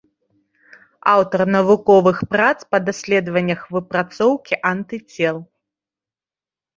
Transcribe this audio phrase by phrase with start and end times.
[1.15, 5.37] Аўтар навуковых прац па даследаваннях выпрацоўкі антыцел.